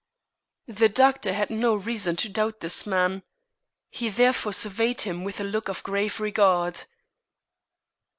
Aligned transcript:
The 0.65 0.89
doctor 0.89 1.31
had 1.31 1.51
no 1.51 1.75
reason 1.75 2.15
to 2.15 2.27
doubt 2.27 2.61
this 2.61 2.87
man. 2.87 3.21
He 3.91 4.09
therefore 4.09 4.51
surveyed 4.53 5.01
him 5.01 5.23
with 5.23 5.39
a 5.39 5.43
look 5.43 5.69
of 5.69 5.83
grave 5.83 6.19
regard. 6.19 6.85